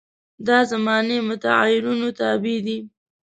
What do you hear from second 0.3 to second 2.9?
دا زماني متغیرونو تابع دي.